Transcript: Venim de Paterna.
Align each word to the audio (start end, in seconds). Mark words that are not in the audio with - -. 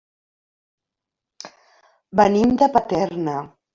Venim 2.21 2.57
de 2.63 2.71
Paterna. 2.79 3.37